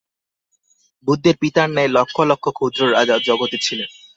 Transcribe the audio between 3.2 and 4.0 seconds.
জগতে ছিলেন।